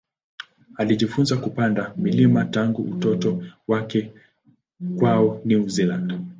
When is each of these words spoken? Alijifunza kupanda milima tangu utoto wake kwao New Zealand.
Alijifunza 0.77 1.37
kupanda 1.37 1.93
milima 1.97 2.45
tangu 2.45 2.81
utoto 2.81 3.43
wake 3.67 4.11
kwao 4.99 5.41
New 5.45 5.67
Zealand. 5.69 6.21